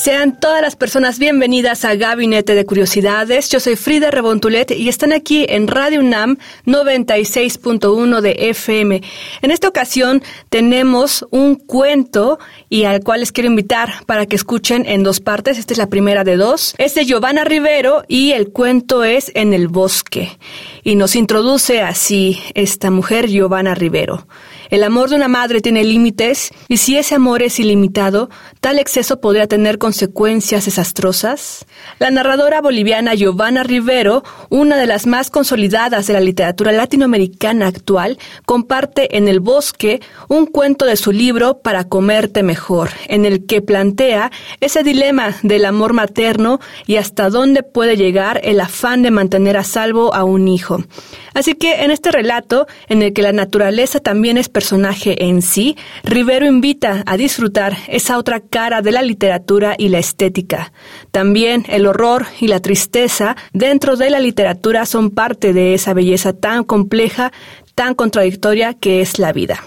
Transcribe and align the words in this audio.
Sean 0.00 0.40
todas 0.40 0.62
las 0.62 0.76
personas 0.76 1.18
bienvenidas 1.18 1.84
a 1.84 1.94
Gabinete 1.94 2.54
de 2.54 2.64
Curiosidades. 2.64 3.50
Yo 3.50 3.60
soy 3.60 3.76
Frida 3.76 4.10
Rebontulet 4.10 4.70
y 4.70 4.88
están 4.88 5.12
aquí 5.12 5.44
en 5.46 5.68
Radio 5.68 6.00
UNAM 6.00 6.38
96.1 6.64 8.22
de 8.22 8.34
FM. 8.48 9.02
En 9.42 9.50
esta 9.50 9.68
ocasión 9.68 10.22
tenemos 10.48 11.26
un 11.30 11.56
cuento 11.56 12.38
y 12.70 12.84
al 12.84 13.04
cual 13.04 13.20
les 13.20 13.30
quiero 13.30 13.50
invitar 13.50 14.06
para 14.06 14.24
que 14.24 14.36
escuchen 14.36 14.86
en 14.86 15.02
dos 15.02 15.20
partes. 15.20 15.58
Esta 15.58 15.74
es 15.74 15.78
la 15.78 15.90
primera 15.90 16.24
de 16.24 16.38
dos. 16.38 16.74
Es 16.78 16.94
de 16.94 17.04
Giovanna 17.04 17.44
Rivero 17.44 18.04
y 18.08 18.32
el 18.32 18.52
cuento 18.52 19.04
es 19.04 19.30
En 19.34 19.52
el 19.52 19.68
bosque. 19.68 20.30
Y 20.82 20.94
nos 20.94 21.14
introduce 21.14 21.82
así 21.82 22.40
esta 22.54 22.90
mujer, 22.90 23.28
Giovanna 23.28 23.74
Rivero. 23.74 24.26
El 24.70 24.84
amor 24.84 25.10
de 25.10 25.16
una 25.16 25.26
madre 25.26 25.60
tiene 25.60 25.82
límites 25.82 26.52
y 26.68 26.76
si 26.76 26.96
ese 26.96 27.16
amor 27.16 27.42
es 27.42 27.58
ilimitado, 27.58 28.30
tal 28.60 28.78
exceso 28.78 29.20
podría 29.20 29.48
tener 29.48 29.78
consecuencias 29.78 30.64
desastrosas. 30.64 31.66
La 31.98 32.10
narradora 32.10 32.60
boliviana 32.60 33.14
Giovanna 33.14 33.64
Rivero, 33.64 34.22
una 34.48 34.76
de 34.76 34.86
las 34.86 35.06
más 35.06 35.28
consolidadas 35.28 36.06
de 36.06 36.12
la 36.12 36.20
literatura 36.20 36.70
latinoamericana 36.70 37.66
actual, 37.66 38.18
comparte 38.46 39.16
en 39.16 39.26
El 39.26 39.40
Bosque 39.40 40.00
un 40.28 40.46
cuento 40.46 40.84
de 40.84 40.96
su 40.96 41.10
libro 41.10 41.58
Para 41.62 41.84
comerte 41.84 42.42
mejor, 42.44 42.90
en 43.08 43.24
el 43.24 43.46
que 43.46 43.62
plantea 43.62 44.30
ese 44.60 44.84
dilema 44.84 45.36
del 45.42 45.64
amor 45.64 45.94
materno 45.94 46.60
y 46.86 46.96
hasta 46.96 47.28
dónde 47.28 47.64
puede 47.64 47.96
llegar 47.96 48.40
el 48.44 48.60
afán 48.60 49.02
de 49.02 49.10
mantener 49.10 49.56
a 49.56 49.64
salvo 49.64 50.14
a 50.14 50.22
un 50.22 50.46
hijo. 50.46 50.69
Así 51.34 51.54
que 51.54 51.82
en 51.82 51.90
este 51.90 52.10
relato, 52.10 52.66
en 52.88 53.02
el 53.02 53.12
que 53.12 53.22
la 53.22 53.32
naturaleza 53.32 54.00
también 54.00 54.38
es 54.38 54.48
personaje 54.48 55.24
en 55.24 55.42
sí, 55.42 55.76
Rivero 56.04 56.46
invita 56.46 57.02
a 57.06 57.16
disfrutar 57.16 57.76
esa 57.88 58.18
otra 58.18 58.40
cara 58.40 58.82
de 58.82 58.92
la 58.92 59.02
literatura 59.02 59.74
y 59.78 59.88
la 59.88 59.98
estética. 59.98 60.72
También 61.10 61.64
el 61.68 61.86
horror 61.86 62.26
y 62.40 62.48
la 62.48 62.60
tristeza 62.60 63.36
dentro 63.52 63.96
de 63.96 64.10
la 64.10 64.20
literatura 64.20 64.86
son 64.86 65.10
parte 65.10 65.52
de 65.52 65.74
esa 65.74 65.94
belleza 65.94 66.32
tan 66.32 66.64
compleja, 66.64 67.32
tan 67.74 67.94
contradictoria 67.94 68.74
que 68.74 69.00
es 69.00 69.18
la 69.18 69.32
vida. 69.32 69.60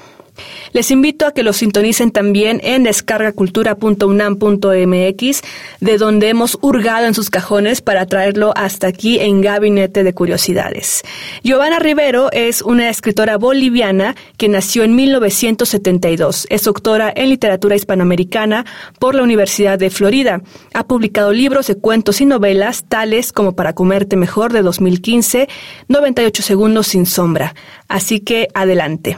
Les 0.72 0.92
invito 0.92 1.26
a 1.26 1.32
que 1.32 1.44
lo 1.44 1.54
sintonicen 1.54 2.12
también 2.12 2.60
en 2.64 2.84
descargacultura.unam.mx, 2.84 5.42
de 5.80 5.98
donde 5.98 6.30
hemos 6.30 6.58
hurgado 6.62 7.06
en 7.06 7.14
sus 7.14 7.30
cajones 7.30 7.82
para 7.82 8.06
traerlo 8.06 8.54
hasta 8.56 8.88
aquí 8.88 9.20
en 9.20 9.42
Gabinete 9.42 10.04
de 10.04 10.14
Curiosidades. 10.14 11.04
Giovanna 11.44 11.80
Rivero 11.80 12.32
es 12.32 12.62
una 12.62 12.90
escritora 12.90 13.38
boliviana 13.38 14.16
que 14.38 14.50
nació 14.50 14.84
en 14.84 14.96
1972. 14.96 16.48
Es 16.50 16.64
doctora 16.64 17.12
en 17.16 17.30
literatura 17.30 17.76
hispanoamericana 17.76 18.66
por 19.00 19.16
la 19.16 19.24
Universidad 19.24 19.78
de 19.78 19.90
Florida. 19.90 20.42
Ha 20.74 20.88
publicado 20.88 21.32
libros 21.32 21.68
de 21.68 21.76
cuentos 21.76 22.22
y 22.22 22.26
novelas 22.26 22.86
tales 22.88 23.32
como 23.32 23.54
Para 23.54 23.74
comerte 23.74 24.16
mejor 24.16 24.54
de 24.54 24.62
2015, 24.62 25.48
98 25.88 26.44
segundos 26.44 26.88
sin 26.88 27.06
sombra. 27.06 27.56
Así 27.88 28.20
que 28.20 28.48
adelante. 28.54 29.18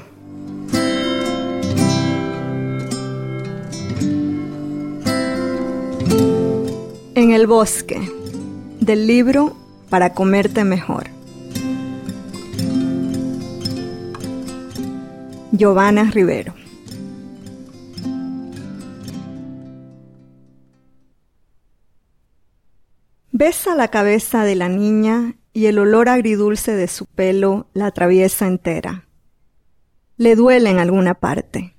En 7.26 7.32
el 7.32 7.48
bosque, 7.48 8.00
del 8.80 9.08
libro 9.08 9.58
Para 9.90 10.14
comerte 10.14 10.64
mejor. 10.64 11.06
Giovanna 15.52 16.12
Rivero. 16.12 16.54
Besa 23.32 23.74
la 23.74 23.88
cabeza 23.88 24.44
de 24.44 24.54
la 24.54 24.70
niña 24.70 25.34
y 25.52 25.66
el 25.66 25.80
olor 25.80 26.10
agridulce 26.10 26.76
de 26.76 26.88
su 26.88 27.08
pelo 27.08 27.70
la 27.74 27.88
atraviesa 27.88 28.46
entera. 28.46 29.08
Le 30.18 30.36
duele 30.36 30.70
en 30.70 30.78
alguna 30.78 31.16
parte. 31.16 31.76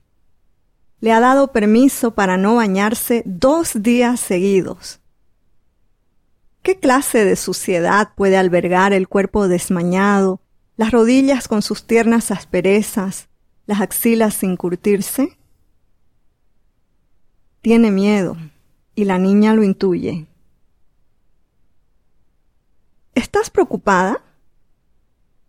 Le 0.98 1.12
ha 1.12 1.20
dado 1.20 1.52
permiso 1.52 2.16
para 2.16 2.36
no 2.36 2.56
bañarse 2.56 3.22
dos 3.26 3.80
días 3.80 4.18
seguidos. 4.18 5.02
¿Qué 6.66 6.80
clase 6.80 7.24
de 7.24 7.36
suciedad 7.36 8.12
puede 8.16 8.36
albergar 8.36 8.92
el 8.92 9.06
cuerpo 9.06 9.46
desmañado, 9.46 10.40
las 10.76 10.90
rodillas 10.90 11.46
con 11.46 11.62
sus 11.62 11.86
tiernas 11.86 12.32
asperezas, 12.32 13.28
las 13.66 13.80
axilas 13.80 14.34
sin 14.34 14.56
curtirse? 14.56 15.38
Tiene 17.60 17.92
miedo, 17.92 18.36
y 18.96 19.04
la 19.04 19.16
niña 19.16 19.54
lo 19.54 19.62
intuye. 19.62 20.26
¿Estás 23.14 23.48
preocupada? 23.48 24.24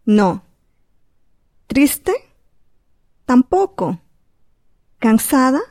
No. 0.05 0.43
¿Triste? 1.65 2.13
Tampoco. 3.25 3.99
¿Cansada? 4.99 5.61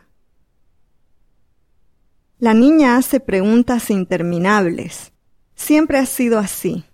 La 2.41 2.53
niña 2.53 2.97
hace 2.97 3.21
preguntas 3.21 3.91
interminables. 3.91 5.13
Siempre 5.57 5.99
ha 5.99 6.07
sido 6.07 6.39
así. 6.39 6.85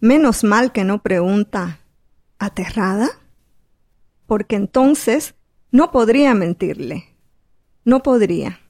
Menos 0.00 0.44
mal 0.44 0.72
que 0.72 0.84
no 0.84 1.02
pregunta, 1.02 1.80
¿aterrada? 2.38 3.10
Porque 4.26 4.56
entonces 4.56 5.34
no 5.70 5.90
podría 5.90 6.32
mentirle. 6.32 7.16
No 7.84 8.02
podría. 8.02 8.60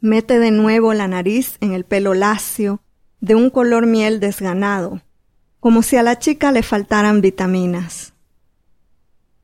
Mete 0.00 0.38
de 0.38 0.50
nuevo 0.50 0.94
la 0.94 1.08
nariz 1.08 1.56
en 1.60 1.72
el 1.72 1.84
pelo 1.84 2.14
lacio, 2.14 2.82
de 3.20 3.34
un 3.34 3.50
color 3.50 3.86
miel 3.86 4.20
desganado, 4.20 5.02
como 5.58 5.82
si 5.82 5.96
a 5.96 6.02
la 6.02 6.18
chica 6.18 6.52
le 6.52 6.62
faltaran 6.62 7.20
vitaminas. 7.20 8.14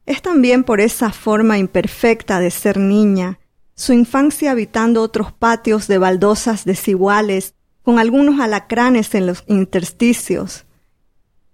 Es 0.07 0.23
también 0.23 0.65
por 0.65 0.81
esa 0.81 1.11
forma 1.11 1.59
imperfecta 1.59 2.39
de 2.39 2.51
ser 2.51 2.79
niña, 2.79 3.39
su 3.77 3.93
infancia 3.93 4.53
habitando 4.53 5.03
otros 5.03 5.33
patios 5.33 5.87
de 5.87 5.99
baldosas 5.99 6.65
desiguales, 6.65 7.55
con 7.83 7.99
algunos 7.99 8.41
alacranes 8.41 9.15
en 9.15 9.27
los 9.27 9.45
intersticios. 9.47 10.65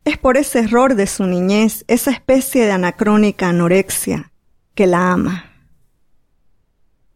Es 0.05 0.17
por 0.19 0.37
ese 0.37 0.61
error 0.61 0.95
de 0.95 1.07
su 1.07 1.27
niñez, 1.27 1.85
esa 1.89 2.13
especie 2.13 2.65
de 2.65 2.73
anacrónica 2.73 3.49
anorexia, 3.49 4.33
que 4.75 4.87
la 4.87 5.13
ama. 5.13 5.51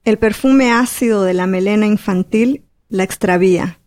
El 0.04 0.18
perfume 0.18 0.70
ácido 0.72 1.22
de 1.22 1.34
la 1.34 1.46
melena 1.46 1.86
infantil 1.86 2.64
la 2.88 3.04
extravía. 3.04 3.80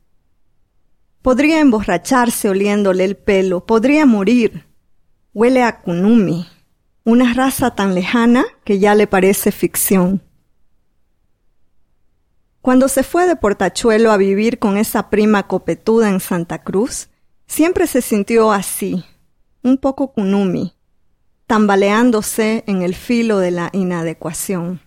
Podría 1.21 1.59
emborracharse 1.59 2.49
oliéndole 2.49 3.03
el 3.03 3.17
pelo, 3.17 3.65
podría 3.65 4.05
morir. 4.05 4.65
Huele 5.33 5.63
a 5.63 5.81
kunumi, 5.81 6.47
una 7.03 7.33
raza 7.33 7.75
tan 7.75 7.93
lejana 7.93 8.45
que 8.63 8.79
ya 8.79 8.95
le 8.95 9.05
parece 9.05 9.51
ficción. 9.51 10.23
Cuando 12.61 12.89
se 12.89 13.03
fue 13.03 13.25
de 13.25 13.35
Portachuelo 13.35 14.11
a 14.11 14.17
vivir 14.17 14.59
con 14.59 14.77
esa 14.77 15.09
prima 15.09 15.47
copetuda 15.47 16.09
en 16.09 16.19
Santa 16.19 16.61
Cruz, 16.61 17.09
siempre 17.47 17.87
se 17.87 18.01
sintió 18.01 18.51
así, 18.51 19.05
un 19.63 19.77
poco 19.77 20.11
kunumi, 20.11 20.75
tambaleándose 21.47 22.63
en 22.67 22.81
el 22.81 22.95
filo 22.95 23.39
de 23.39 23.51
la 23.51 23.69
inadecuación. 23.71 24.81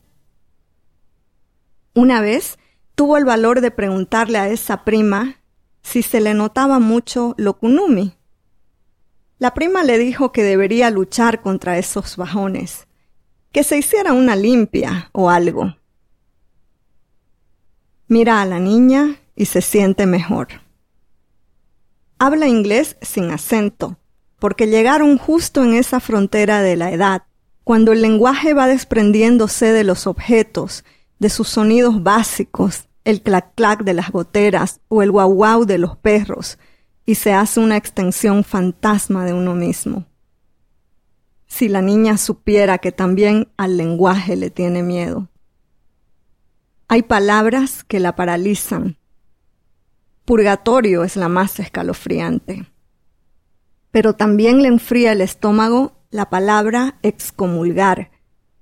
Una 1.94 2.20
vez 2.20 2.58
tuvo 2.94 3.16
el 3.16 3.24
valor 3.24 3.60
de 3.62 3.70
preguntarle 3.70 4.38
a 4.38 4.48
esa 4.48 4.84
prima 4.84 5.36
si 5.82 6.02
se 6.02 6.20
le 6.20 6.34
notaba 6.34 6.78
mucho 6.78 7.34
lo 7.38 7.58
kunumi. 7.58 8.14
La 9.38 9.54
prima 9.54 9.82
le 9.82 9.98
dijo 9.98 10.30
que 10.30 10.44
debería 10.44 10.90
luchar 10.90 11.40
contra 11.40 11.78
esos 11.78 12.16
bajones, 12.16 12.86
que 13.50 13.64
se 13.64 13.78
hiciera 13.78 14.12
una 14.12 14.36
limpia 14.36 15.10
o 15.12 15.30
algo. 15.30 15.74
Mira 18.12 18.42
a 18.42 18.44
la 18.44 18.58
niña 18.58 19.16
y 19.34 19.46
se 19.46 19.62
siente 19.62 20.04
mejor. 20.04 20.48
Habla 22.18 22.46
inglés 22.46 22.98
sin 23.00 23.30
acento, 23.30 23.96
porque 24.38 24.66
llegaron 24.66 25.16
justo 25.16 25.64
en 25.64 25.72
esa 25.72 25.98
frontera 25.98 26.60
de 26.60 26.76
la 26.76 26.92
edad, 26.92 27.22
cuando 27.64 27.90
el 27.90 28.02
lenguaje 28.02 28.52
va 28.52 28.66
desprendiéndose 28.66 29.72
de 29.72 29.82
los 29.84 30.06
objetos, 30.06 30.84
de 31.20 31.30
sus 31.30 31.48
sonidos 31.48 32.02
básicos, 32.02 32.86
el 33.04 33.22
clac-clac 33.22 33.82
de 33.82 33.94
las 33.94 34.10
goteras 34.10 34.82
o 34.88 35.00
el 35.00 35.10
guau-guau 35.10 35.64
de 35.64 35.78
los 35.78 35.96
perros, 35.96 36.58
y 37.06 37.14
se 37.14 37.32
hace 37.32 37.60
una 37.60 37.78
extensión 37.78 38.44
fantasma 38.44 39.24
de 39.24 39.32
uno 39.32 39.54
mismo. 39.54 40.04
Si 41.46 41.66
la 41.66 41.80
niña 41.80 42.18
supiera 42.18 42.76
que 42.76 42.92
también 42.92 43.48
al 43.56 43.78
lenguaje 43.78 44.36
le 44.36 44.50
tiene 44.50 44.82
miedo. 44.82 45.31
Hay 46.92 47.00
palabras 47.00 47.84
que 47.84 48.00
la 48.00 48.16
paralizan. 48.16 48.98
Purgatorio 50.26 51.04
es 51.04 51.16
la 51.16 51.30
más 51.30 51.58
escalofriante. 51.58 52.66
Pero 53.90 54.12
también 54.12 54.60
le 54.60 54.68
enfría 54.68 55.12
el 55.12 55.22
estómago 55.22 55.96
la 56.10 56.28
palabra 56.28 56.98
excomulgar, 57.00 58.10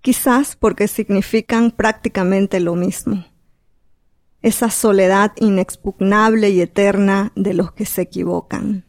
quizás 0.01 0.55
porque 0.55 0.87
significan 0.87 1.73
prácticamente 1.73 2.61
lo 2.61 2.77
mismo. 2.77 3.27
Esa 4.43 4.71
soledad 4.71 5.33
inexpugnable 5.35 6.51
y 6.51 6.61
eterna 6.61 7.33
de 7.35 7.53
los 7.53 7.73
que 7.73 7.85
se 7.85 8.03
equivocan. 8.03 8.87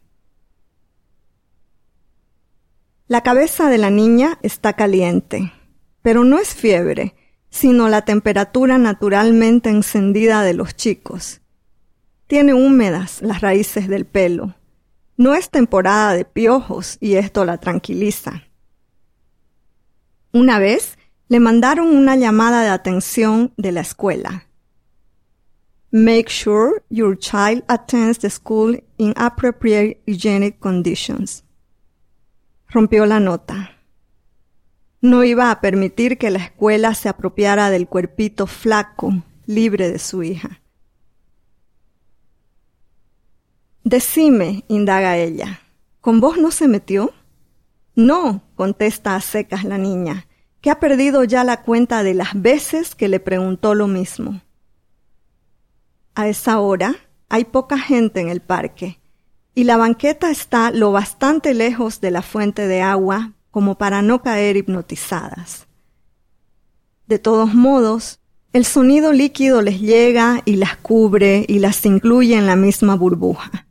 La 3.08 3.22
cabeza 3.22 3.68
de 3.68 3.78
la 3.78 3.90
niña 3.90 4.38
está 4.42 4.74
caliente, 4.74 5.52
pero 6.00 6.22
no 6.22 6.38
es 6.38 6.54
fiebre, 6.54 7.16
sino 7.52 7.88
la 7.90 8.02
temperatura 8.02 8.78
naturalmente 8.78 9.68
encendida 9.68 10.42
de 10.42 10.54
los 10.54 10.74
chicos. 10.74 11.42
Tiene 12.26 12.54
húmedas 12.54 13.20
las 13.20 13.42
raíces 13.42 13.88
del 13.88 14.06
pelo. 14.06 14.54
No 15.18 15.34
es 15.34 15.50
temporada 15.50 16.14
de 16.14 16.24
piojos 16.24 16.96
y 16.98 17.14
esto 17.16 17.44
la 17.44 17.58
tranquiliza. 17.58 18.44
Una 20.32 20.58
vez 20.58 20.96
le 21.28 21.40
mandaron 21.40 21.94
una 21.94 22.16
llamada 22.16 22.62
de 22.62 22.70
atención 22.70 23.52
de 23.58 23.72
la 23.72 23.82
escuela. 23.82 24.46
Make 25.90 26.30
sure 26.30 26.82
your 26.88 27.18
child 27.18 27.64
attends 27.68 28.18
the 28.20 28.30
school 28.30 28.82
in 28.96 29.12
appropriate 29.14 30.00
hygienic 30.06 30.58
conditions. 30.58 31.44
Rompió 32.70 33.04
la 33.04 33.20
nota. 33.20 33.71
No 35.02 35.24
iba 35.24 35.50
a 35.50 35.60
permitir 35.60 36.16
que 36.16 36.30
la 36.30 36.38
escuela 36.38 36.94
se 36.94 37.08
apropiara 37.08 37.70
del 37.70 37.88
cuerpito 37.88 38.46
flaco, 38.46 39.12
libre 39.46 39.90
de 39.90 39.98
su 39.98 40.22
hija. 40.22 40.60
Decime, 43.82 44.64
indaga 44.68 45.16
ella, 45.16 45.60
¿con 46.00 46.20
vos 46.20 46.38
no 46.38 46.52
se 46.52 46.68
metió? 46.68 47.12
No, 47.96 48.44
contesta 48.54 49.16
a 49.16 49.20
secas 49.20 49.64
la 49.64 49.76
niña, 49.76 50.28
que 50.60 50.70
ha 50.70 50.78
perdido 50.78 51.24
ya 51.24 51.42
la 51.42 51.62
cuenta 51.62 52.04
de 52.04 52.14
las 52.14 52.40
veces 52.40 52.94
que 52.94 53.08
le 53.08 53.18
preguntó 53.18 53.74
lo 53.74 53.88
mismo. 53.88 54.40
A 56.14 56.28
esa 56.28 56.60
hora 56.60 56.94
hay 57.28 57.44
poca 57.44 57.76
gente 57.76 58.20
en 58.20 58.28
el 58.28 58.40
parque 58.40 59.00
y 59.52 59.64
la 59.64 59.76
banqueta 59.76 60.30
está 60.30 60.70
lo 60.70 60.92
bastante 60.92 61.54
lejos 61.54 62.00
de 62.00 62.12
la 62.12 62.22
fuente 62.22 62.68
de 62.68 62.82
agua 62.82 63.32
como 63.52 63.78
para 63.78 64.02
no 64.02 64.22
caer 64.22 64.56
hipnotizadas. 64.56 65.68
De 67.06 67.20
todos 67.20 67.54
modos, 67.54 68.18
el 68.52 68.64
sonido 68.64 69.12
líquido 69.12 69.62
les 69.62 69.80
llega 69.80 70.42
y 70.44 70.56
las 70.56 70.76
cubre 70.78 71.44
y 71.46 71.60
las 71.60 71.86
incluye 71.86 72.34
en 72.34 72.46
la 72.46 72.56
misma 72.56 72.96
burbuja. 72.96 73.66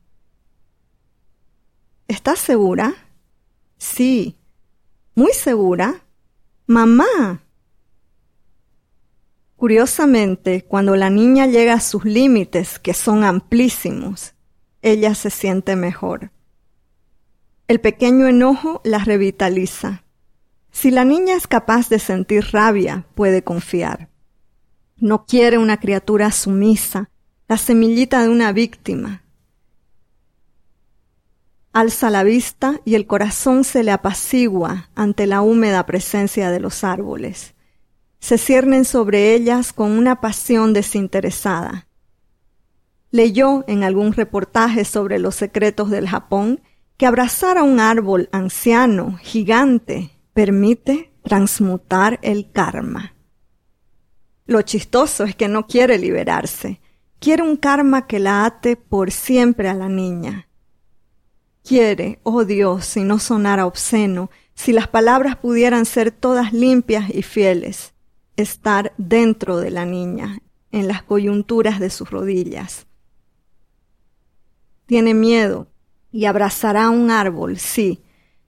¿Estás 2.08 2.40
segura? 2.40 2.94
Sí. 3.78 4.38
¿Muy 5.16 5.34
segura? 5.34 6.04
Mamá. 6.68 7.42
Curiosamente, 9.56 10.64
cuando 10.64 10.96
la 10.96 11.10
niña 11.10 11.48
llega 11.48 11.74
a 11.74 11.82
sus 11.82 12.06
límites, 12.06 12.80
que 12.80 12.94
son 12.94 13.24
amplísimos, 13.24 14.34
ella 14.82 15.16
se 15.16 15.32
siente 15.32 15.76
mejor. 15.76 16.32
El 17.72 17.80
pequeño 17.80 18.28
enojo 18.28 18.82
la 18.84 18.98
revitaliza. 18.98 20.04
Si 20.72 20.92
la 20.92 21.06
niña 21.06 21.38
es 21.38 21.48
capaz 21.48 21.88
de 21.88 22.00
sentir 22.00 22.48
rabia, 22.52 23.06
puede 23.16 23.46
confiar. 23.46 24.10
No 24.98 25.26
quiere 25.26 25.58
una 25.58 25.80
criatura 25.80 26.34
sumisa, 26.34 27.10
la 27.48 27.56
semillita 27.56 28.24
de 28.24 28.28
una 28.28 28.52
víctima. 28.52 29.24
Alza 31.72 32.10
la 32.10 32.24
vista 32.24 32.82
y 32.84 32.96
el 32.96 33.08
corazón 33.08 33.64
se 33.64 33.84
le 33.84 33.92
apacigua 33.92 34.90
ante 34.94 35.26
la 35.26 35.42
húmeda 35.42 35.86
presencia 35.86 36.52
de 36.52 36.60
los 36.60 36.84
árboles. 36.84 37.54
Se 38.20 38.38
ciernen 38.38 38.84
sobre 38.84 39.34
ellas 39.34 39.72
con 39.72 39.92
una 39.92 40.20
pasión 40.20 40.74
desinteresada. 40.74 41.88
Leyó 43.12 43.64
en 43.68 43.86
algún 43.86 44.12
reportaje 44.12 44.84
sobre 44.84 45.20
los 45.20 45.36
secretos 45.36 45.90
del 45.90 46.10
Japón 46.10 46.60
que 47.02 47.08
abrazar 47.08 47.58
a 47.58 47.64
un 47.64 47.80
árbol 47.80 48.30
anciano, 48.32 49.18
gigante, 49.24 50.12
permite 50.34 51.12
transmutar 51.24 52.20
el 52.22 52.52
karma. 52.52 53.16
Lo 54.46 54.62
chistoso 54.62 55.24
es 55.24 55.36
que 55.36 55.48
no 55.48 55.66
quiere 55.66 55.98
liberarse, 55.98 56.80
quiere 57.18 57.42
un 57.42 57.58
karma 57.58 58.06
que 58.06 58.20
la 58.20 58.46
ate 58.46 58.76
por 58.76 59.10
siempre 59.10 59.68
a 59.68 59.74
la 59.74 59.90
niña 59.90 60.48
Quiere, 61.64 62.20
oh 62.22 62.46
Dios, 62.46 62.86
si 62.86 63.02
no 63.02 63.18
sonara 63.18 63.66
obsceno, 63.66 64.30
si 64.54 64.72
las 64.72 64.88
palabras 64.88 65.38
pudieran 65.38 65.88
ser 65.88 66.12
todas 66.12 66.54
limpias 66.54 67.10
y 67.10 67.24
fieles, 67.24 67.96
estar 68.38 68.94
dentro 69.00 69.58
de 69.58 69.72
la 69.72 69.86
niña, 69.86 70.38
en 70.72 70.88
las 70.88 71.02
coyunturas 71.02 71.80
de 71.80 71.90
sus 71.90 72.12
rodillas. 72.12 72.86
Tiene 74.86 75.16
miedo 75.16 75.71
y 76.12 76.26
abrazará 76.26 76.90
un 76.90 77.12
árbol, 77.12 77.58
sí, 77.58 78.04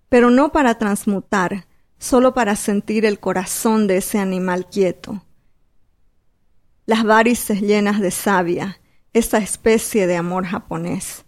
pero 0.10 0.30
no 0.30 0.51
para 0.51 0.77
transmutar, 0.77 1.65
solo 1.98 2.33
para 2.33 2.56
sentir 2.56 3.06
el 3.06 3.19
corazón 3.19 3.88
de 3.88 3.98
ese 3.98 4.19
animal 4.19 4.68
quieto. 4.68 5.24
Las 6.86 7.04
varices 7.04 7.62
llenas 7.62 8.00
de 8.00 8.12
savia, 8.12 8.80
esa 9.13 9.38
especie 9.38 10.07
de 10.07 10.18
amor 10.18 10.45
japonés 10.45 11.24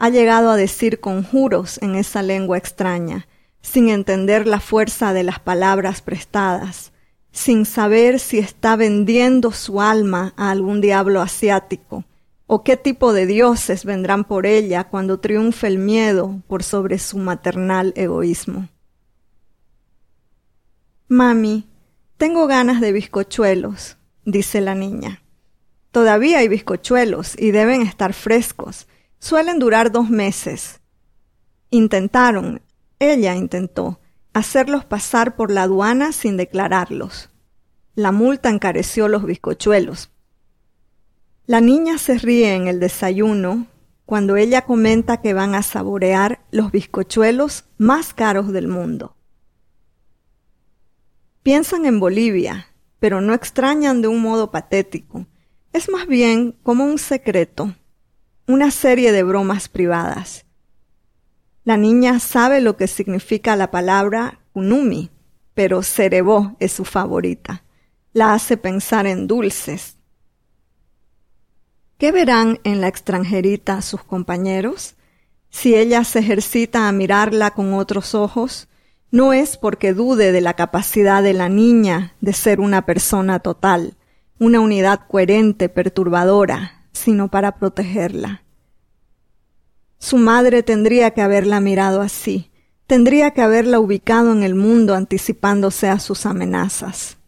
ha 0.00 0.08
llegado 0.08 0.50
a 0.50 0.56
decir 0.56 0.98
conjuros 0.98 1.78
en 1.82 1.94
esa 1.94 2.22
lengua 2.22 2.56
extraña, 2.56 3.28
sin 3.60 3.90
entender 3.90 4.46
la 4.46 4.58
fuerza 4.58 5.12
de 5.12 5.22
las 5.24 5.40
palabras 5.40 6.00
prestadas, 6.00 6.92
sin 7.32 7.66
saber 7.66 8.18
si 8.18 8.38
está 8.38 8.76
vendiendo 8.76 9.52
su 9.52 9.82
alma 9.82 10.32
a 10.38 10.52
algún 10.52 10.80
diablo 10.80 11.20
asiático, 11.20 12.06
o 12.52 12.64
qué 12.64 12.76
tipo 12.76 13.12
de 13.12 13.26
dioses 13.26 13.84
vendrán 13.84 14.24
por 14.24 14.44
ella 14.44 14.82
cuando 14.82 15.20
triunfe 15.20 15.68
el 15.68 15.78
miedo 15.78 16.42
por 16.48 16.64
sobre 16.64 16.98
su 16.98 17.16
maternal 17.16 17.92
egoísmo. 17.94 18.68
Mami, 21.06 21.68
tengo 22.16 22.48
ganas 22.48 22.80
de 22.80 22.90
bizcochuelos, 22.90 23.98
dice 24.24 24.60
la 24.60 24.74
niña. 24.74 25.22
Todavía 25.92 26.38
hay 26.38 26.48
bizcochuelos 26.48 27.38
y 27.38 27.52
deben 27.52 27.82
estar 27.82 28.14
frescos, 28.14 28.88
suelen 29.20 29.60
durar 29.60 29.92
dos 29.92 30.10
meses. 30.10 30.80
Intentaron, 31.70 32.62
ella 32.98 33.36
intentó, 33.36 34.00
hacerlos 34.32 34.84
pasar 34.84 35.36
por 35.36 35.52
la 35.52 35.62
aduana 35.62 36.10
sin 36.10 36.36
declararlos. 36.36 37.30
La 37.94 38.10
multa 38.10 38.48
encareció 38.48 39.06
los 39.06 39.24
bizcochuelos. 39.24 40.10
La 41.50 41.60
niña 41.60 41.98
se 41.98 42.16
ríe 42.16 42.54
en 42.54 42.68
el 42.68 42.78
desayuno 42.78 43.66
cuando 44.06 44.36
ella 44.36 44.62
comenta 44.62 45.20
que 45.20 45.34
van 45.34 45.56
a 45.56 45.64
saborear 45.64 46.44
los 46.52 46.70
bizcochuelos 46.70 47.64
más 47.76 48.14
caros 48.14 48.52
del 48.52 48.68
mundo. 48.68 49.16
Piensan 51.42 51.86
en 51.86 51.98
Bolivia, 51.98 52.68
pero 53.00 53.20
no 53.20 53.34
extrañan 53.34 54.00
de 54.00 54.06
un 54.06 54.22
modo 54.22 54.52
patético. 54.52 55.26
Es 55.72 55.90
más 55.90 56.06
bien 56.06 56.52
como 56.62 56.84
un 56.84 56.98
secreto, 56.98 57.74
una 58.46 58.70
serie 58.70 59.10
de 59.10 59.24
bromas 59.24 59.68
privadas. 59.68 60.46
La 61.64 61.76
niña 61.76 62.20
sabe 62.20 62.60
lo 62.60 62.76
que 62.76 62.86
significa 62.86 63.56
la 63.56 63.72
palabra 63.72 64.38
kunumi, 64.52 65.10
pero 65.54 65.82
cerebó 65.82 66.54
es 66.60 66.70
su 66.70 66.84
favorita. 66.84 67.64
La 68.12 68.34
hace 68.34 68.56
pensar 68.56 69.08
en 69.08 69.26
dulces. 69.26 69.96
¿Qué 72.00 72.12
verán 72.12 72.60
en 72.64 72.80
la 72.80 72.88
extranjerita 72.88 73.82
sus 73.82 74.02
compañeros? 74.02 74.94
Si 75.50 75.74
ella 75.74 76.02
se 76.02 76.20
ejercita 76.20 76.88
a 76.88 76.92
mirarla 76.92 77.50
con 77.50 77.74
otros 77.74 78.14
ojos, 78.14 78.68
no 79.10 79.34
es 79.34 79.58
porque 79.58 79.92
dude 79.92 80.32
de 80.32 80.40
la 80.40 80.54
capacidad 80.54 81.22
de 81.22 81.34
la 81.34 81.50
niña 81.50 82.14
de 82.22 82.32
ser 82.32 82.58
una 82.58 82.86
persona 82.86 83.40
total, 83.40 83.98
una 84.38 84.60
unidad 84.60 85.00
coherente, 85.08 85.68
perturbadora, 85.68 86.86
sino 86.92 87.28
para 87.28 87.56
protegerla. 87.56 88.44
Su 89.98 90.16
madre 90.16 90.62
tendría 90.62 91.10
que 91.10 91.20
haberla 91.20 91.60
mirado 91.60 92.00
así, 92.00 92.50
tendría 92.86 93.32
que 93.32 93.42
haberla 93.42 93.78
ubicado 93.78 94.32
en 94.32 94.42
el 94.42 94.54
mundo 94.54 94.94
anticipándose 94.94 95.90
a 95.90 95.98
sus 95.98 96.24
amenazas. 96.24 97.19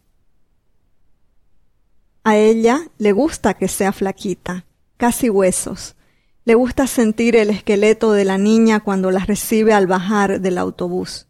A 2.24 2.36
ella 2.36 2.82
le 2.98 3.12
gusta 3.12 3.54
que 3.54 3.66
sea 3.66 3.92
flaquita, 3.92 4.64
casi 4.96 5.28
huesos. 5.28 5.96
Le 6.44 6.54
gusta 6.54 6.86
sentir 6.86 7.34
el 7.34 7.50
esqueleto 7.50 8.12
de 8.12 8.24
la 8.24 8.38
niña 8.38 8.80
cuando 8.80 9.10
la 9.10 9.24
recibe 9.24 9.72
al 9.72 9.86
bajar 9.86 10.40
del 10.40 10.58
autobús. 10.58 11.26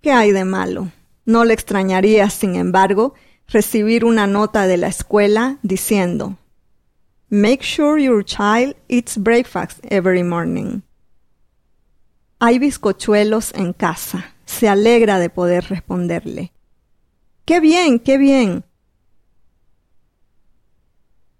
¿Qué 0.00 0.10
hay 0.10 0.32
de 0.32 0.44
malo? 0.44 0.90
No 1.24 1.44
le 1.44 1.54
extrañaría, 1.54 2.30
sin 2.30 2.56
embargo, 2.56 3.14
recibir 3.46 4.04
una 4.04 4.26
nota 4.26 4.66
de 4.66 4.76
la 4.76 4.88
escuela 4.88 5.58
diciendo 5.62 6.36
Make 7.30 7.62
sure 7.62 8.02
your 8.02 8.24
child 8.24 8.74
eats 8.88 9.16
breakfast 9.16 9.78
every 9.90 10.22
morning. 10.22 10.80
Hay 12.40 12.58
bizcochuelos 12.58 13.52
en 13.54 13.72
casa. 13.72 14.34
Se 14.46 14.68
alegra 14.68 15.18
de 15.18 15.28
poder 15.28 15.64
responderle. 15.64 16.52
¡Qué 17.44 17.60
bien, 17.60 17.98
qué 17.98 18.16
bien! 18.16 18.64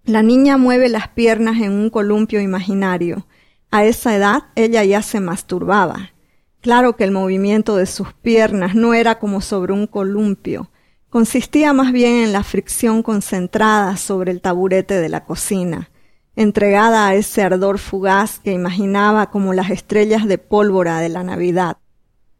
La 0.09 0.23
niña 0.23 0.57
mueve 0.57 0.89
las 0.89 1.07
piernas 1.09 1.61
en 1.61 1.71
un 1.71 1.91
columpio 1.91 2.41
imaginario. 2.41 3.27
A 3.69 3.85
esa 3.85 4.15
edad 4.15 4.45
ella 4.55 4.83
ya 4.83 5.03
se 5.03 5.19
masturbaba. 5.19 6.13
Claro 6.61 6.95
que 6.95 7.03
el 7.03 7.11
movimiento 7.11 7.75
de 7.75 7.85
sus 7.85 8.11
piernas 8.13 8.73
no 8.73 8.95
era 8.95 9.19
como 9.19 9.39
sobre 9.39 9.71
un 9.71 9.85
columpio, 9.85 10.71
consistía 11.11 11.73
más 11.73 11.91
bien 11.91 12.23
en 12.23 12.33
la 12.33 12.41
fricción 12.41 13.03
concentrada 13.03 13.97
sobre 13.97 14.31
el 14.31 14.41
taburete 14.41 14.95
de 14.95 15.09
la 15.09 15.25
cocina, 15.25 15.91
entregada 16.35 17.07
a 17.07 17.13
ese 17.13 17.43
ardor 17.43 17.77
fugaz 17.77 18.39
que 18.39 18.51
imaginaba 18.51 19.29
como 19.29 19.53
las 19.53 19.69
estrellas 19.69 20.27
de 20.27 20.39
pólvora 20.39 21.01
de 21.01 21.09
la 21.09 21.21
Navidad, 21.21 21.77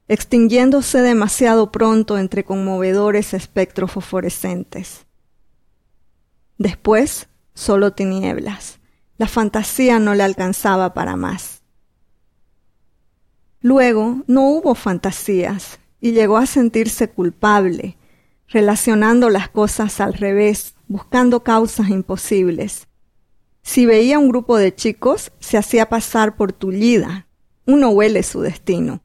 extinguiéndose 0.07 1.03
demasiado 1.03 1.71
pronto 1.71 2.17
entre 2.17 2.43
conmovedores 2.43 3.35
espectros 3.35 3.91
fosforescentes. 3.91 5.05
Después, 6.57 7.29
solo 7.59 7.91
tinieblas. 7.91 8.79
La 9.17 9.27
fantasía 9.27 9.99
no 9.99 10.15
le 10.15 10.23
alcanzaba 10.23 10.93
para 10.93 11.17
más. 11.17 11.61
Luego 13.59 14.23
no 14.27 14.49
hubo 14.49 14.75
fantasías 14.75 15.79
y 15.99 16.13
llegó 16.13 16.37
a 16.37 16.45
sentirse 16.45 17.09
culpable, 17.09 17.97
relacionando 18.47 19.29
las 19.29 19.49
cosas 19.49 19.99
al 19.99 20.13
revés, 20.13 20.75
buscando 20.87 21.43
causas 21.43 21.89
imposibles. 21.89 22.87
Si 23.61 23.85
veía 23.85 24.17
un 24.17 24.29
grupo 24.29 24.57
de 24.57 24.73
chicos, 24.73 25.33
se 25.39 25.57
hacía 25.57 25.89
pasar 25.89 26.37
por 26.37 26.53
tullida. 26.53 27.27
Uno 27.65 27.89
huele 27.89 28.23
su 28.23 28.39
destino. 28.39 29.01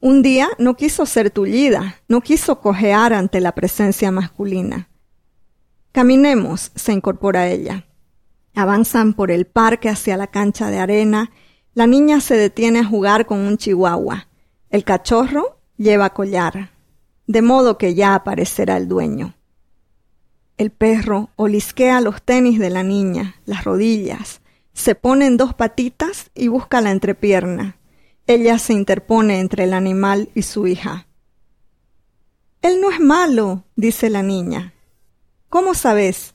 Un 0.00 0.22
día 0.22 0.48
no 0.58 0.76
quiso 0.76 1.06
ser 1.06 1.30
tullida, 1.30 2.02
no 2.08 2.20
quiso 2.20 2.60
cojear 2.60 3.12
ante 3.12 3.40
la 3.40 3.54
presencia 3.54 4.10
masculina. 4.10 4.88
Caminemos, 5.98 6.70
se 6.76 6.92
incorpora 6.92 7.48
ella. 7.48 7.84
Avanzan 8.54 9.14
por 9.14 9.32
el 9.32 9.46
parque 9.46 9.88
hacia 9.88 10.16
la 10.16 10.28
cancha 10.28 10.70
de 10.70 10.78
arena. 10.78 11.32
La 11.74 11.88
niña 11.88 12.20
se 12.20 12.36
detiene 12.36 12.78
a 12.78 12.84
jugar 12.84 13.26
con 13.26 13.40
un 13.40 13.56
chihuahua. 13.56 14.28
El 14.70 14.84
cachorro 14.84 15.58
lleva 15.76 16.14
collar, 16.14 16.70
de 17.26 17.42
modo 17.42 17.78
que 17.78 17.96
ya 17.96 18.14
aparecerá 18.14 18.76
el 18.76 18.86
dueño. 18.86 19.34
El 20.56 20.70
perro 20.70 21.30
olisquea 21.34 22.00
los 22.00 22.22
tenis 22.22 22.60
de 22.60 22.70
la 22.70 22.84
niña, 22.84 23.34
las 23.44 23.64
rodillas, 23.64 24.40
se 24.74 24.94
pone 24.94 25.26
en 25.26 25.36
dos 25.36 25.52
patitas 25.52 26.30
y 26.32 26.46
busca 26.46 26.80
la 26.80 26.92
entrepierna. 26.92 27.76
Ella 28.28 28.60
se 28.60 28.72
interpone 28.72 29.40
entre 29.40 29.64
el 29.64 29.74
animal 29.74 30.28
y 30.32 30.42
su 30.42 30.68
hija. 30.68 31.08
Él 32.62 32.80
no 32.80 32.88
es 32.88 33.00
malo, 33.00 33.64
dice 33.74 34.10
la 34.10 34.22
niña. 34.22 34.74
¿Cómo 35.48 35.74
sabes? 35.74 36.34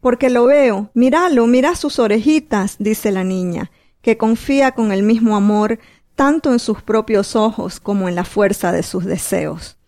Porque 0.00 0.30
lo 0.30 0.46
veo. 0.46 0.90
Míralo, 0.94 1.46
mira 1.46 1.74
sus 1.74 1.98
orejitas, 1.98 2.76
dice 2.78 3.12
la 3.12 3.24
niña, 3.24 3.70
que 4.02 4.16
confía 4.16 4.72
con 4.72 4.92
el 4.92 5.02
mismo 5.02 5.36
amor 5.36 5.78
tanto 6.14 6.52
en 6.52 6.58
sus 6.58 6.82
propios 6.82 7.34
ojos 7.34 7.80
como 7.80 8.08
en 8.08 8.14
la 8.14 8.24
fuerza 8.24 8.72
de 8.72 8.82
sus 8.82 9.04
deseos. 9.04 9.78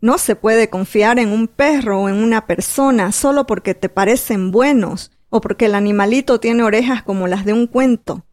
No 0.00 0.18
se 0.18 0.36
puede 0.36 0.70
confiar 0.70 1.18
en 1.18 1.30
un 1.30 1.48
perro 1.48 2.02
o 2.02 2.08
en 2.08 2.16
una 2.16 2.46
persona 2.46 3.10
solo 3.12 3.46
porque 3.46 3.74
te 3.74 3.88
parecen 3.88 4.50
buenos 4.50 5.10
o 5.30 5.40
porque 5.40 5.66
el 5.66 5.74
animalito 5.74 6.38
tiene 6.38 6.62
orejas 6.62 7.02
como 7.02 7.26
las 7.26 7.44
de 7.44 7.52
un 7.52 7.66
cuento. 7.66 8.24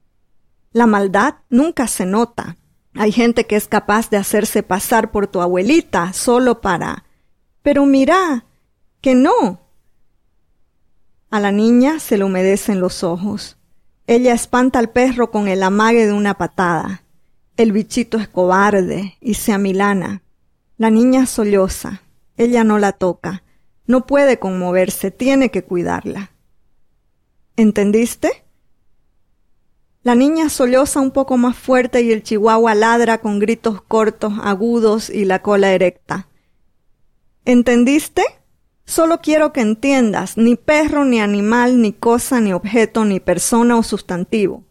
La 0.72 0.86
maldad 0.86 1.36
nunca 1.50 1.88
se 1.88 2.06
nota. 2.06 2.58
Hay 2.94 3.12
gente 3.12 3.46
que 3.48 3.56
es 3.56 3.68
capaz 3.68 4.10
de 4.10 4.18
hacerse 4.18 4.62
pasar 4.62 5.12
por 5.12 5.27
tu 5.27 5.42
abuelita 5.42 6.13
solo 6.13 6.62
para 6.62 7.06
pero 7.65 7.88
mira, 7.88 8.45
que 9.01 9.15
no. 9.15 9.60
A 11.31 11.39
la 11.39 11.51
niña 11.51 12.00
se 12.00 12.15
le 12.15 12.24
humedecen 12.24 12.79
los 12.79 13.03
ojos. 13.03 13.57
Ella 14.05 14.34
espanta 14.34 14.77
al 14.77 14.91
perro 14.91 15.31
con 15.31 15.48
el 15.48 15.63
amague 15.63 16.05
de 16.05 16.13
una 16.13 16.36
patada. 16.36 17.01
El 17.57 17.72
bichito 17.72 18.19
es 18.19 18.27
cobarde 18.27 19.17
y 19.19 19.34
se 19.34 19.51
amilana. 19.51 20.22
La 20.77 20.91
niña 20.91 21.25
solloza. 21.25 22.03
Ella 22.38 22.63
no 22.63 22.77
la 22.77 22.91
toca. 22.91 23.41
No 23.88 24.05
puede 24.05 24.38
conmoverse, 24.38 25.10
tiene 25.10 25.50
que 25.50 25.63
cuidarla. 25.63 26.29
¿Entendiste? 27.55 28.43
La 30.03 30.13
niña 30.13 30.50
solloza 30.50 31.00
un 31.00 31.10
poco 31.10 31.36
más 31.38 31.57
fuerte 31.57 32.03
y 32.03 32.12
el 32.12 32.22
chihuahua 32.22 32.75
ladra 32.75 33.22
con 33.22 33.39
gritos 33.39 33.81
cortos, 33.81 34.34
agudos 34.43 35.10
y 35.10 35.25
la 35.25 35.41
cola 35.41 35.72
erecta. 35.72 36.27
¿Entendiste? 37.45 38.23
Solo 38.85 39.21
quiero 39.21 39.53
que 39.53 39.61
entiendas, 39.61 40.35
ni 40.35 40.55
perro, 40.55 41.05
ni 41.05 41.19
animal, 41.19 41.79
ni 41.79 41.93
cosa, 41.93 42.41
ni 42.41 42.53
objeto, 42.53 43.05
ni 43.05 43.19
persona 43.19 43.77
o 43.77 43.83
sustantivo. 43.83 44.63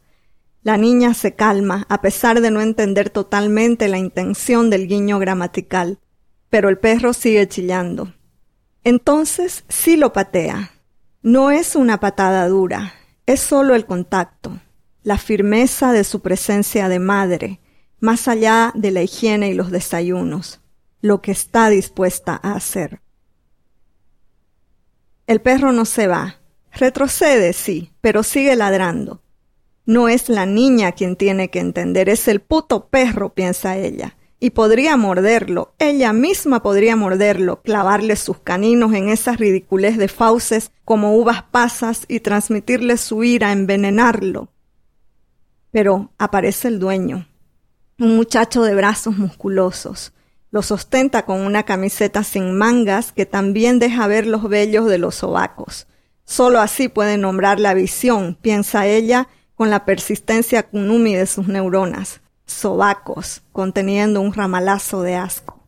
La 0.63 0.77
niña 0.77 1.15
se 1.15 1.35
calma, 1.35 1.87
a 1.89 2.01
pesar 2.01 2.41
de 2.41 2.51
no 2.51 2.61
entender 2.61 3.11
totalmente 3.11 3.87
la 3.87 3.99
intención 3.99 4.71
del 4.71 4.89
guiño 4.89 5.21
gramatical, 5.21 6.01
pero 6.51 6.69
el 6.69 6.79
perro 6.79 7.13
sigue 7.13 7.47
chillando. 7.49 8.13
Entonces 8.83 9.65
sí 9.69 9.97
lo 9.97 10.13
patea. 10.13 10.73
No 11.23 11.53
es 11.53 11.77
una 11.77 12.01
patada 12.01 12.49
dura, 12.49 12.93
es 13.27 13.39
solo 13.39 13.77
el 13.77 13.87
contacto, 13.87 14.59
la 15.05 15.19
firmeza 15.19 15.93
de 15.93 16.03
su 16.03 16.23
presencia 16.23 16.89
de 16.89 16.99
madre, 16.99 17.61
más 18.01 18.27
allá 18.27 18.73
de 18.75 18.91
la 18.91 19.03
higiene 19.03 19.51
y 19.51 19.55
los 19.55 19.71
desayunos 19.71 20.61
lo 21.05 21.21
que 21.21 21.33
está 21.33 21.69
dispuesta 21.69 22.41
a 22.43 22.53
hacer. 22.53 23.03
El 25.27 25.43
perro 25.43 25.71
no 25.71 25.85
se 25.85 26.07
va. 26.07 26.41
Retrocede, 26.73 27.53
sí, 27.53 27.93
pero 28.01 28.23
sigue 28.23 28.57
ladrando. 28.57 29.21
No 29.85 30.09
es 30.09 30.31
la 30.31 30.47
niña 30.47 30.93
quien 30.93 31.17
tiene 31.17 31.51
que 31.51 31.59
entender, 31.59 32.09
es 32.09 32.27
el 32.27 32.41
puto 32.41 32.89
perro, 32.89 33.35
piensa 33.35 33.77
ella. 33.77 34.17
Y 34.41 34.51
podría 34.51 34.97
morderlo, 34.97 35.75
ella 35.79 36.15
misma 36.15 36.63
podría 36.63 36.97
morderlo, 36.97 37.61
clavarle 37.61 38.17
sus 38.17 38.39
caninos 38.39 38.95
en 38.95 39.11
esas 39.11 39.37
ridiculez 39.37 39.99
de 39.99 40.09
fauces 40.09 40.73
como 40.87 41.19
uvas 41.19 41.43
pasas 41.43 42.07
y 42.09 42.21
transmitirle 42.21 42.97
su 42.97 43.25
ira, 43.25 43.53
envenenarlo. 43.53 44.49
Pero 45.71 46.13
aparece 46.17 46.69
el 46.69 46.79
dueño, 46.79 47.29
un 47.99 48.17
muchacho 48.17 48.63
de 48.63 48.75
brazos 48.75 49.19
musculosos, 49.19 50.15
lo 50.55 50.63
sostenta 50.63 51.25
con 51.25 51.41
una 51.41 51.65
camiseta 51.65 52.23
sin 52.23 52.57
mangas 52.57 53.11
que 53.11 53.27
también 53.27 53.81
deja 53.81 54.07
ver 54.07 54.25
los 54.25 54.49
vellos 54.49 54.87
de 54.87 54.99
los 54.99 55.17
sobacos. 55.17 55.89
Solo 56.25 56.61
así 56.61 56.87
puede 56.87 57.19
nombrar 57.19 57.59
la 57.59 57.75
visión, 57.75 58.39
piensa 58.41 58.87
ella, 58.87 59.27
con 59.57 59.69
la 59.69 59.85
persistencia 59.85 60.63
kunumi 60.63 61.17
de 61.17 61.27
sus 61.27 61.49
neuronas. 61.49 62.21
Sobacos, 62.47 63.43
conteniendo 63.51 64.21
un 64.21 64.33
ramalazo 64.33 65.03
de 65.03 65.17
asco. 65.17 65.59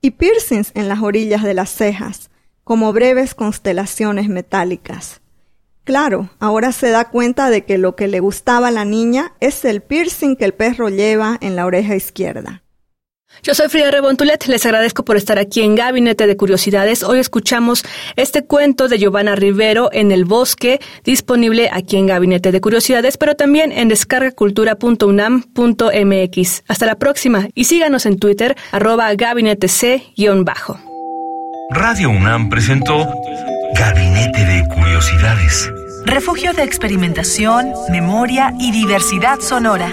Y 0.00 0.12
piercings 0.12 0.70
en 0.74 0.88
las 0.88 1.02
orillas 1.02 1.42
de 1.42 1.54
las 1.54 1.70
cejas, 1.70 2.30
como 2.62 2.92
breves 2.92 3.34
constelaciones 3.34 4.28
metálicas. 4.28 5.20
Claro, 5.82 6.30
ahora 6.38 6.70
se 6.70 6.90
da 6.90 7.10
cuenta 7.10 7.50
de 7.50 7.64
que 7.64 7.76
lo 7.76 7.96
que 7.96 8.06
le 8.06 8.20
gustaba 8.20 8.68
a 8.68 8.70
la 8.70 8.84
niña 8.84 9.32
es 9.40 9.64
el 9.64 9.82
piercing 9.82 10.36
que 10.36 10.44
el 10.44 10.54
perro 10.54 10.90
lleva 10.90 11.38
en 11.40 11.56
la 11.56 11.66
oreja 11.66 11.96
izquierda. 11.96 12.62
Yo 13.42 13.54
soy 13.54 13.68
Frida 13.68 13.90
Rebontulet, 13.90 14.46
les 14.46 14.64
agradezco 14.66 15.04
por 15.04 15.16
estar 15.16 15.38
aquí 15.38 15.62
en 15.62 15.74
Gabinete 15.74 16.26
de 16.26 16.36
Curiosidades. 16.36 17.02
Hoy 17.02 17.18
escuchamos 17.18 17.82
este 18.16 18.44
cuento 18.44 18.88
de 18.88 18.98
Giovanna 18.98 19.36
Rivero 19.36 19.90
en 19.92 20.12
el 20.12 20.24
bosque, 20.24 20.80
disponible 21.04 21.68
aquí 21.72 21.96
en 21.96 22.06
Gabinete 22.06 22.52
de 22.52 22.60
Curiosidades, 22.60 23.16
pero 23.16 23.36
también 23.36 23.72
en 23.72 23.88
descargacultura.unam.mx. 23.88 26.62
Hasta 26.66 26.86
la 26.86 26.96
próxima 26.96 27.48
y 27.54 27.64
síganos 27.64 28.06
en 28.06 28.18
Twitter, 28.18 28.56
arroba 28.72 29.14
gabinete 29.14 29.68
C-bajo. 29.68 30.80
Radio 31.70 32.10
UNAM 32.10 32.48
presentó 32.48 33.08
Gabinete 33.74 34.44
de 34.44 34.66
Curiosidades. 34.74 35.70
Refugio 36.06 36.54
de 36.54 36.64
experimentación, 36.64 37.72
memoria 37.90 38.54
y 38.58 38.72
diversidad 38.72 39.38
sonora. 39.40 39.92